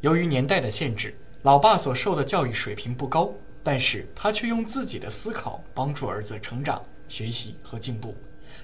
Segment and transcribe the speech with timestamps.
[0.00, 1.12] 由于年代的限制，
[1.42, 3.32] 老爸所受的教育水平不高，
[3.64, 8.14] 但是他却用自己的思考帮助儿子成长、学习和进步。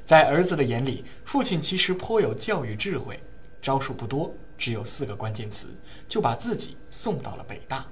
[0.05, 3.19] 在儿子的眼里，父亲其实颇有教育智慧，
[3.61, 5.67] 招数不多，只有四个关键词，
[6.07, 7.85] 就把自己送到了北大。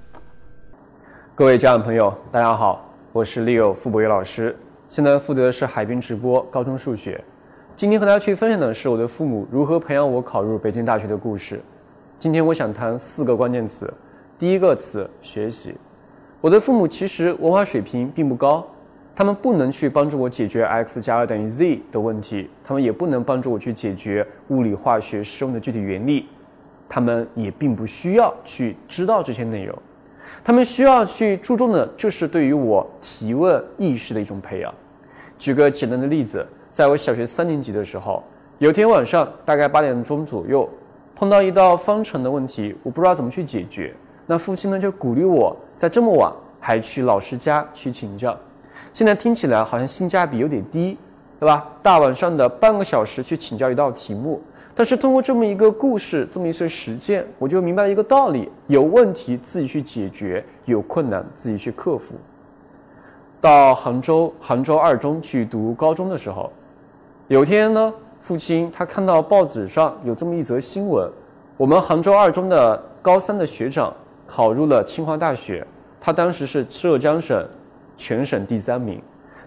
[1.35, 4.57] 各位家长朋友，大家好，我是 Leo 傅博宇老师，
[4.87, 7.21] 现在负责的是海滨直播高中数学。
[7.75, 11.61] 今天和大家去分享的是我的父母如何培养我考入北京大学的故事。
[12.23, 13.93] 今天我想谈四个关键词，
[14.39, 15.75] 第一个词学习。
[16.39, 18.65] 我的父母其实文化水平并不高，
[19.13, 26.27] 他们不能去帮助我解决 x 加二等于 z 的问题，他们也不能帮助我去解决物理、化学、适用的具体原理，
[26.87, 29.77] 他们也并不需要去知道这些内容。
[30.45, 34.73] 他们需要去注重的就是对于我提问意识的一种培养。
[35.37, 38.23] 举个简单的例子，在我小学三年级的时候，
[38.59, 40.69] 有天晚上大概八点钟左右，
[41.23, 43.95] 碰到一道方程的问题，我不知道怎么去解决。
[44.25, 48.37] 那父亲呢就鼓励我在这么晚还去老师家去请教。
[48.91, 50.97] 现在听起来好像性价比有点低，
[51.39, 51.65] 对吧？
[51.81, 54.41] 大晚上的半个小时去请教一道题目。
[54.75, 62.15] 但是通过这么一个故事，这么一次实践，我就明白了一个道理：有问题自己去解决，有困难自己去克服。
[63.39, 66.51] 到杭州杭州二中去读高中的时候，
[67.29, 71.09] 有天呢，父亲他看到报纸上有这么一则新闻：
[71.55, 73.93] 我们杭州二中的高三的学长
[74.25, 75.65] 考入了清华大学，
[76.01, 77.47] 他当时是浙江省
[77.95, 78.99] 全省第三名。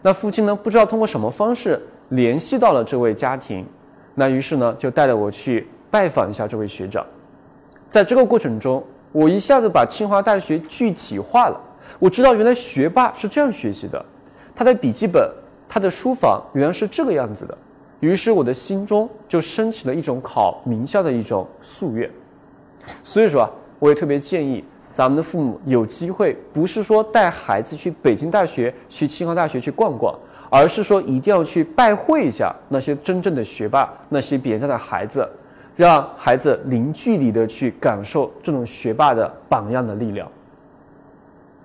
[0.03, 3.67] 那父亲呢，不知道通过什么方式联系到了这位家庭。
[4.15, 7.05] 那于是呢，就带着我去拜访一下这位学长。
[7.89, 11.61] 在这个过程中，我一下子把清华大学具体化了。
[11.99, 14.05] 我知道原来学霸是这样学习的，
[14.55, 15.29] 他的笔记本、
[15.69, 17.59] 他的书房原来是这个样子的。
[18.01, 22.11] 于是我的心中就升起了一种考名校的一种夙愿。
[23.03, 30.15] 所以说啊，我也特别建议咱们的父母有机会，不是说带孩子去北京大学、去清华大学去逛逛。
[30.49, 35.29] 而是说一定要去拜会一下那些真正的学霸，那些别人家的孩子，
[35.75, 40.31] 让孩子零距离的去感受这种学霸的榜样的力量。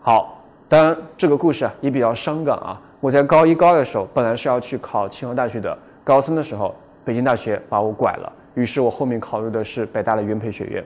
[0.01, 2.81] 好，当然这个故事啊也比较伤感啊。
[2.99, 6.75] 我在高一高二的时候，本来是要去考清华大学的，高三的时候，
[7.05, 10.83] 北京大学把我拐了，于是我后面考入的是北大的元培学院。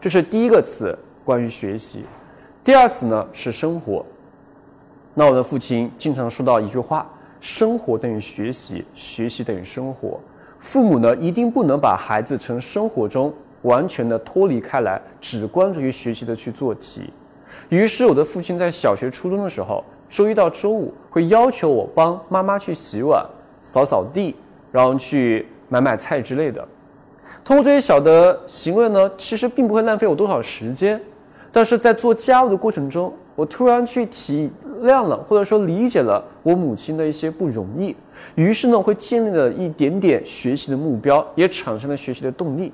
[0.00, 2.04] 这是第一个词，关于学习。
[2.62, 4.04] 第二词呢是生活。
[5.14, 7.06] 那我的父亲经常说到一句话。
[7.40, 10.18] 生活等于学习，学习等于生活。
[10.58, 17.12] 父母呢，一定不能把孩子从生活中完全的脱离开来，只关注于学习的去做题。
[17.68, 23.22] 于是，我的父亲在小学、初中的时候，周一到周五会要求我帮妈妈去洗碗、
[23.60, 24.34] 扫扫地，
[24.74, 26.66] 然后去买买菜之类的。
[27.44, 31.00] 通过这些小的行为呢，其实并不会浪费我多少时间，
[31.52, 33.14] 但是在做家务的过程中。
[33.36, 34.48] 我突然去体
[34.82, 37.94] 谅了，或者说理解了我母亲的一些不容易，
[38.36, 42.72] 于是呢，会建立了一点点学习的目标，也产生了学习的动力。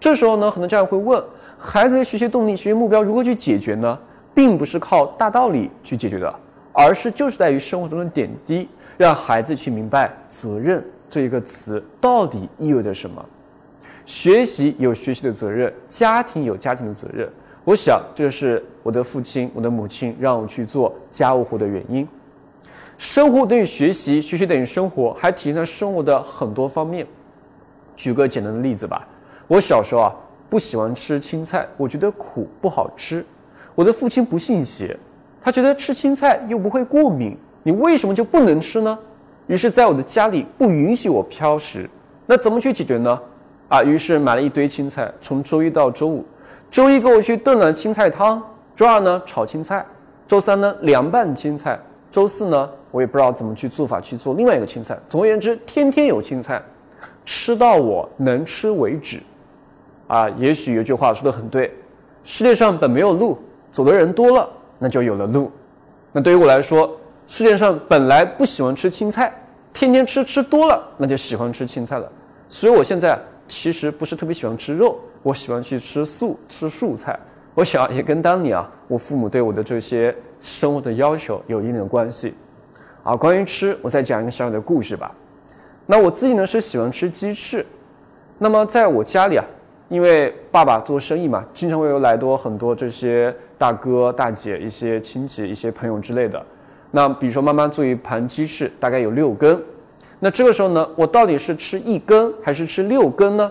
[0.00, 1.22] 这时候呢，很多家长会问：
[1.56, 3.96] 孩子的学习动力、学习目标如何去解决呢？
[4.34, 6.34] 并不是靠大道理去解决的，
[6.74, 8.68] 而是就是在于生活中的点滴，
[8.98, 13.24] 让孩子去明白责任这一个词到底意味着什么。
[14.04, 17.26] 学习有学习的责任，家庭有家庭的责任。
[17.64, 22.06] 我想，这是我的父亲、我的母亲让我去做家务活的原因。
[22.98, 27.06] 生活等于学习，学习等于生活，还体现在生活的很多方面。
[27.96, 29.08] 举个简单的例子吧，
[29.46, 30.14] 我小时候啊
[30.50, 33.24] 不喜欢吃青菜，我觉得苦不好吃。
[33.74, 34.94] 我的父亲不信邪，
[35.44, 38.98] 他觉得吃青菜又不会过敏，你为什么就不能吃呢？
[39.46, 41.88] 于是，在我的家里不允许我挑食。
[42.24, 43.20] 那怎么去解决呢？
[43.68, 46.24] 啊，于是买了一堆青菜，从周一到周五。
[46.70, 48.42] 周一给我去炖了青菜汤，
[48.74, 49.84] 周二呢炒青菜，
[50.26, 51.78] 周三呢凉拌青菜，
[52.10, 54.98] 周四呢我也不知道怎么去做法去做另外一个青菜。
[55.10, 56.62] 总而言之，天天有青菜，
[57.26, 59.20] 吃到我能吃为止。
[60.06, 61.70] 啊，也许有句话说的很对，
[62.24, 63.38] 世界上本没有路，
[63.70, 64.48] 走的人多了，
[64.78, 65.50] 那就有了路。
[66.12, 69.32] 那对于我来说，世界上本来不喜欢吃青菜，
[69.72, 72.10] 天天吃吃多了，那就喜欢吃青菜了。
[72.48, 73.18] 所以我现在
[73.48, 74.98] 其实不是特别喜欢吃肉。
[75.22, 77.18] 我喜欢去吃素，吃素菜。
[77.54, 82.34] 我想也跟当年啊，我父母对我的这些生活的要求有一定的关系。
[83.02, 85.10] 啊，关于吃，我再讲一个小小的故事吧。
[85.86, 87.64] 那我自己呢是喜欢吃鸡翅。
[88.38, 89.44] 那么在我家里啊，
[89.94, 96.44] 因为爸爸做生意嘛，经常会有来多很多这些大哥大姐、一些亲戚、一些朋友之类的。
[96.90, 99.56] 那比如说妈妈做一盘鸡翅，大概有六根。
[100.18, 103.48] 那这个时候呢，我到底是吃一根还是吃六根呢？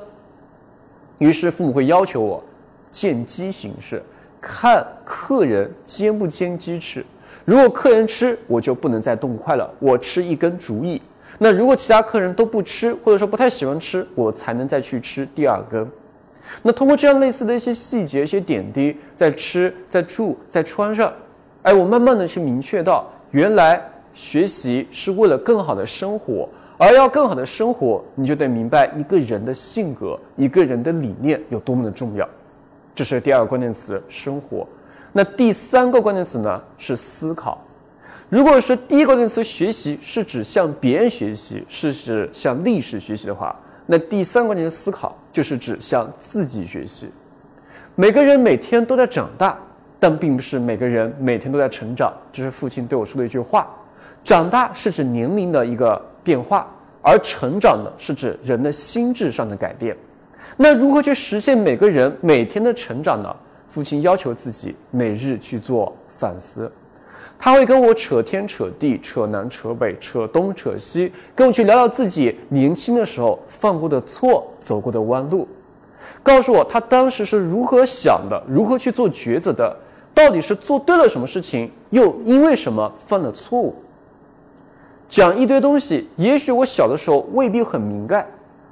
[1.17, 2.43] 于是父母会要求我，
[2.91, 4.03] 见机行事，
[4.41, 7.05] 看客人煎不煎鸡翅。
[7.45, 11.01] 如果客人吃，我就不能再动筷了，我吃一根足矣。
[11.37, 15.89] 那如果其他客人都不吃，或者说不太喜欢吃，我才能再去吃第二根。
[16.61, 21.11] 那通过这样类似的一些细节、一些点滴，在吃、在住、在穿上，
[21.61, 23.81] 哎，我慢慢的去明确到，原来
[24.13, 26.47] 学习是为了更好的生活，
[26.77, 32.27] 而要更好的生活，你就得明白一个人的性格、一个人的理念有多么的重要。
[32.95, 34.67] 这是第二个关键词：生活。
[35.11, 37.59] 那第三个关键词呢是思考。
[38.29, 47.11] 如果是第一个关键词学习是指向别人学习，是指向历史学习的话，那第三关键的思考就是指向自己学习。
[47.95, 49.57] 每个人每天都在长大，
[49.99, 52.13] 但并不是每个人每天都在成长。
[52.31, 53.67] 这是父亲对我说的一句话。
[54.23, 56.67] 长大是指年龄的一个变化，
[57.01, 59.95] 而成长呢是指人的心智上的改变。
[60.55, 63.35] 那如何去实现每个人每天的成长呢？
[63.67, 66.71] 父亲要求自己每日去做反思，
[67.37, 75.47] 他会跟我扯天扯地、扯南扯北、扯东扯西，跟我去聊聊自己年轻的时候犯过的错、走过的弯路，
[76.21, 79.75] 告诉我他当时是如何想的、如何去做抉择的，
[80.13, 83.75] 到底是做对了什么事情，又因为什么犯了错误。
[85.09, 88.25] 讲一堆东西，也许我小的时候未必很明白，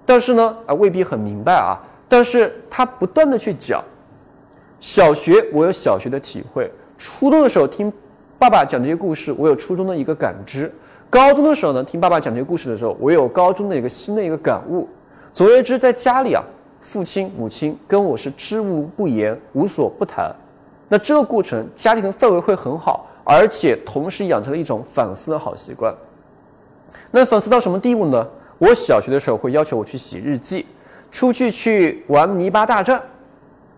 [0.05, 1.77] 但是呢，啊未必很明白啊，
[2.07, 3.83] 但是他不断的去讲。
[4.79, 7.93] 小学我有小学的体会，初中的时候听
[8.41, 10.65] 爸爸讲这些故事，我有初中的一个感知；
[11.11, 14.89] 高中的时候呢，听爸爸讲这些故事的时候，我有高中的一个新的一个感悟。
[15.31, 16.43] 总而言之，在家里啊，
[16.81, 20.35] 父亲母亲跟我是知无不言，无所不谈。
[20.89, 25.93] 那这个过程，家庭的氛围会很好，而且同时养成了一种反思的好习惯。
[27.11, 28.27] 那反思到什么地步呢？
[28.57, 30.65] 我小学的时候会要求我去写日记，
[31.11, 32.99] 出去去玩泥巴大战。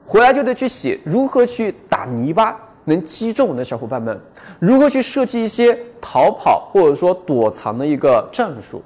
[0.06, 4.20] 回来就得去写如何去打泥巴能击中我的小伙伴们，
[4.60, 8.82] 如何去设计一些逃跑或者说躲藏的一个战术。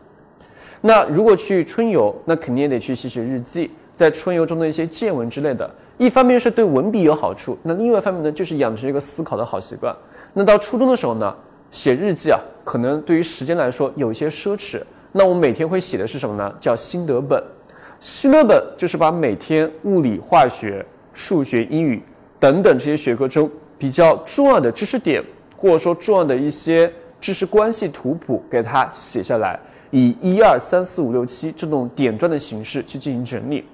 [0.82, 5.70] 那如果去春游，那肯定也得去写写日记，在春游中的一些见闻之类的。
[5.98, 9.96] 一方面是对文笔有好处，那另外一方面呢，就是养成一个思考的好习惯。
[10.34, 11.36] 那到初中的时候呢，
[11.72, 14.82] 写日记啊，可能对于时间来说有一些奢侈。
[15.12, 16.54] 那我每天会写的是什么呢？
[16.60, 17.44] 叫心得本。
[18.00, 20.86] 心得本就是把每天物理、化学。
[21.20, 22.00] 数学、英语
[22.40, 25.24] 等等这些学科中比较重要的知识点，
[25.56, 29.60] 或者说重要的一些知识关系图谱，给它写下来，
[29.92, 33.66] 以一二三四五六七这种点状的形式去进行整理。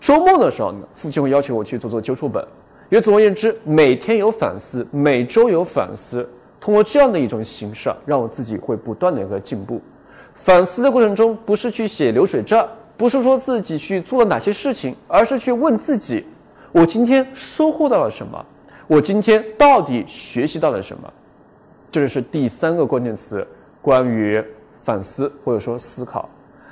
[0.00, 2.44] 周末的时候呢，父亲会要求我去做做纠错本。
[2.88, 6.28] 也总而言之，每天有反思，每周有反思，
[6.58, 9.80] 通过这样的一种形式，让我自己会不断的一个进步。
[10.34, 12.66] 反思的过程中，不是去写流水账，
[12.96, 16.24] 不是说自己去做了哪些事情，而是去问自己。
[16.72, 18.44] 我今天收获到了什么？
[18.90, 21.08] 我今天到底学习到了什么？
[21.92, 23.46] 这就是第三个关键词，
[23.80, 24.44] 关于
[24.82, 26.28] 反思或者说思考。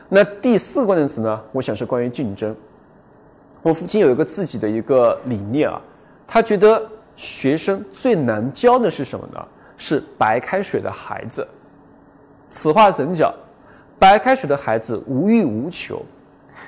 [0.09, 1.41] 那第四个关键词呢？
[1.53, 2.53] 我想是关于竞争。
[3.63, 5.81] 我父亲有一个自己的一个理念啊，
[6.27, 6.85] 他觉得
[7.15, 9.41] 学生最难教的是什么呢？
[9.77, 11.47] 是白开水的孩子。
[12.51, 13.33] 此话怎讲？
[13.97, 16.05] 白开水的孩子无欲无求。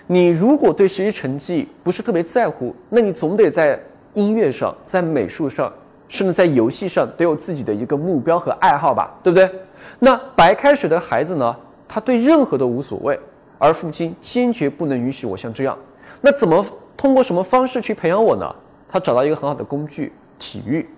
[0.07, 3.81] 你如果对学习成绩不是特别在乎，那你总得在
[4.15, 5.73] 音乐上、在美术上，
[6.09, 9.51] 甚至在游戏上都有自己的一个目标和爱好吧，对不对？
[9.99, 11.57] 那白开水的孩子呢？
[11.89, 13.19] 他对任何都无所谓，
[13.59, 15.77] 而父亲坚决不能允许我像这样。
[16.21, 16.65] 那怎么
[16.97, 18.55] 通过什么方式去培养我呢？
[18.89, 20.89] 他找到一个很好的工具——体育。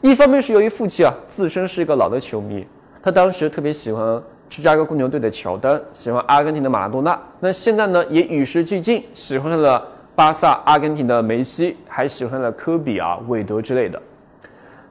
[0.00, 2.66] 一方面是由于父亲啊自身是一个老的球迷，
[3.02, 4.22] 他当时特别喜欢。
[4.50, 9.82] 芝加哥公牛队的乔丹喜欢阿根廷的马拉多纳，那现在呢也与时俱进，喜欢上了
[10.14, 14.00] 巴萨、阿根廷的梅西，还喜欢了科比啊、韦德之类的。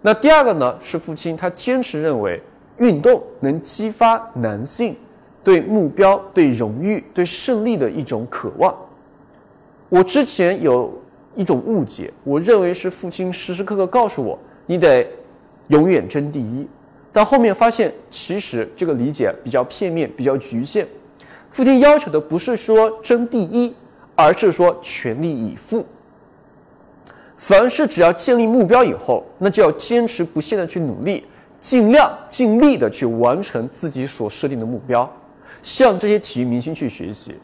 [0.01, 2.41] 那第二个呢是父亲，他坚持认为
[2.77, 4.95] 运动能激发男性
[5.43, 8.75] 对目标、对荣誉、对胜利的一种渴望。
[9.89, 10.91] 我之前有
[11.35, 15.07] 一种误解，我认为是父亲时时刻刻告诉我，你得
[15.67, 16.67] 永远争第一。
[17.13, 20.87] 但后面发现，其实这个理解比较片面，比较局限。
[21.51, 23.75] 父亲要求的不是说争第一，
[24.21, 25.85] 而是说全力以赴。
[27.37, 31.25] 凡是只要建立目标以后，那就要坚持不懈的去努力，
[31.59, 35.11] 尽量尽力的去完成自己所设定的目标。
[35.63, 37.35] 向这些体育明星去学习，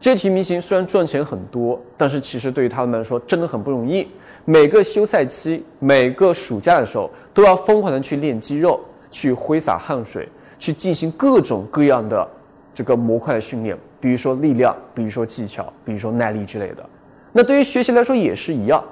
[0.00, 4.08] 这些体育明星虽然赚钱很多，但是其实对于他们来说真的很不容易。
[4.44, 8.80] 每个休赛期，每个暑假的时候，都要疯狂的去练肌肉。
[9.14, 10.26] 去挥洒汗水，
[10.58, 12.26] 去进行各种各样的
[12.74, 16.84] 这个模块的训练，比如说力量，比如说技巧，比如说耐力之类的。
[17.30, 18.82] 那对于学习来说也是一样。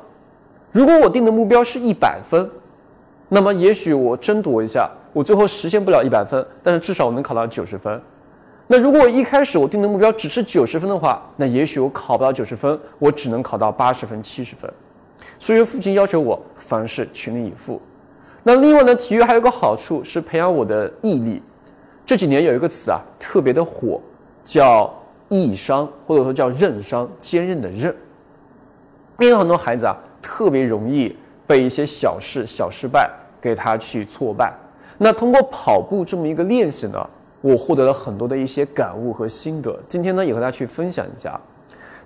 [0.70, 2.48] 如果我定的目标是一百分，
[3.28, 8.00] 那么也许我争夺一下，我最后实现不了一百分，但是至少我能考到九十分。
[8.68, 14.72] 那如果我一开始我定的目标只是九十分的话，那也许我考不到九十分，我只能考到八十分、七十分。
[15.40, 17.82] 所以说，父亲要求我凡事全力以赴。
[18.44, 21.42] 那另外呢，体育还有个好处是培养我的毅力。
[22.06, 24.00] 这几年有一个词啊，特别的火，
[24.44, 24.92] 叫
[25.30, 27.94] 毅商，或者说叫韧商，坚韧的韧。
[29.18, 33.10] 因为很多孩子啊，特别容易被一些小事、小失败
[33.40, 34.52] 给他去挫败。
[34.98, 37.08] 那通过跑步这么一个练习呢，
[37.40, 39.78] 我获得了很多的一些感悟和心得。
[39.88, 41.40] 今天呢，也和大家去分享一下。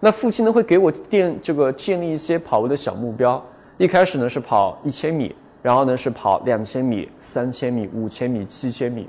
[0.00, 3.42] 那父亲呢，会给我建这个建立一些跑步的小目标。
[3.78, 9.08] 一开始呢是跑一千米，然后呢是跑两千米、三千米、五千米、七千米。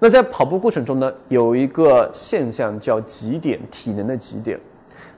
[0.00, 4.58] 那在跑步过程中呢，有一个现象叫极点，体能的极点。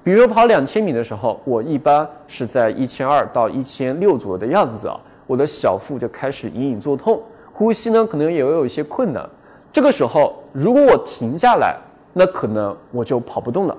[0.03, 7.23] 比如跑两千米的时候，我一般是在一千二到一千六左右的样子啊，我的小腹就开始隐隐作痛，
[7.53, 9.29] 呼吸呢可能也有一些困难。
[9.71, 11.77] 这个时候，如果我停下来，
[12.15, 13.77] 那可能我就跑不动了。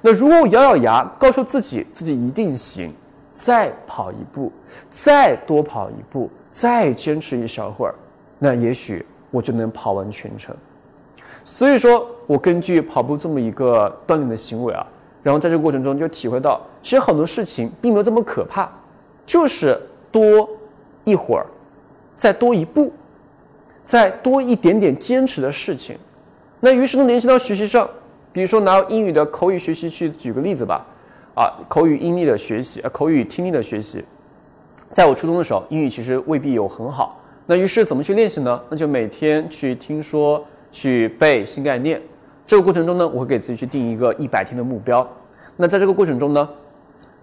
[0.00, 2.92] 那如果我咬咬牙，告诉自己自己一定行，
[3.30, 4.50] 再跑一步，
[4.90, 7.94] 再多跑一步，再坚持一小会儿，
[8.40, 10.54] 那也许我就能跑完全程。
[11.42, 14.86] 所以说我根据跑步这么一个锻炼的行为啊。
[15.24, 18.68] 然后在这过程中就体会到，其实很多事情并没有这么可怕，
[19.24, 20.50] 就是多
[21.04, 21.46] 一会儿，
[22.16, 22.92] 再多一步，
[23.84, 25.96] 再多一点点坚持的事情。
[26.58, 27.88] 那于是呢，联系到学习上，
[28.32, 30.84] 比如说拿英语的口语学习去举个例子吧，
[31.36, 34.04] 啊，口语音力的学习，啊，口语听力的学习，
[34.90, 37.20] 在我初中的时候，英语其实未必有很好。
[37.46, 38.60] 那于是怎么去练习呢？
[38.70, 42.00] 那就每天去听说，去背新概念。
[42.46, 45.06] 这个过程中呢，我会给自己去定一个一百天的目标。
[45.56, 46.48] 那在这个过程中呢，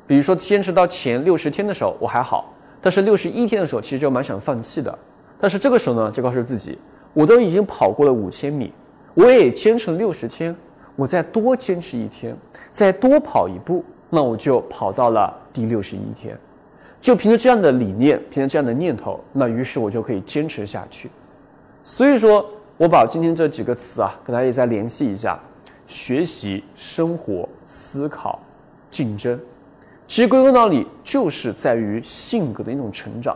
[0.05, 4.97] 比如说坚持到前六十天的时候我还好，但是六十一天的时候其实就蛮想放弃的。
[5.39, 6.77] 但是这个时候呢，就告诉自己，
[7.13, 8.73] 我都已经跑过了五千米，
[9.13, 10.55] 我也坚持了六十天，
[10.95, 12.35] 我再多坚持一天，
[12.71, 16.37] 再多跑一步，那我就跑到了第六十一天。
[17.01, 21.09] 就凭着这样的理念，凭着这样的念头，那于是我就可以坚持下去。
[21.83, 22.49] 所以说。
[22.79, 25.37] 我把今天这几个词啊，跟大家再联系一下：
[25.85, 28.39] 学习、生活、思考、
[28.89, 29.37] 竞争。
[30.07, 33.35] 其实归根到底就是在于性格的一种成长。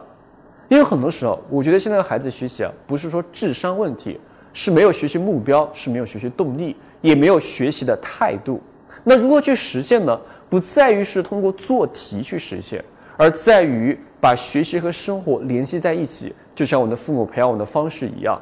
[0.69, 4.17] 因为很多时候，我觉得现在的孩子学习啊，不是说智商问题，
[4.53, 8.61] 是没有学习目标，是没有学习动力，也没有学习的态度。
[9.03, 10.17] 那如何去实现呢？
[10.49, 12.81] 不在于是通过做题去实现，
[13.17, 18.39] 而在于把学习和生活联系在一起，就像我的父母培养我的方式一样。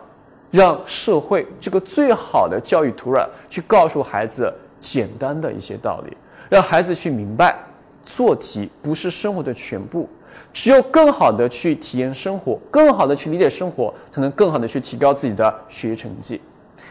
[0.50, 6.18] 让社会这个最好的教育土壤去告诉孩子简单的一些道理，
[6.50, 7.58] 让孩子去明白，
[8.04, 10.10] 做题不是生活的全部，
[10.52, 16.42] 只有更好的去体验生活，更好的去理解生活，才能更好的去提高自己的学习成绩。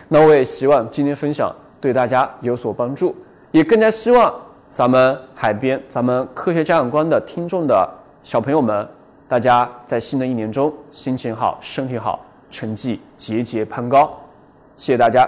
[0.09, 3.15] 那我也希望今天分享对大家有所帮助，
[3.51, 4.35] 也更加希望
[4.73, 7.89] 咱们海边、咱们科学家长观的听众的
[8.23, 8.89] 小朋友们，
[9.29, 12.21] 大家在新的一年中心情好，身体好。
[12.51, 14.11] 成绩节节攀高，
[14.77, 15.25] 谢谢大家。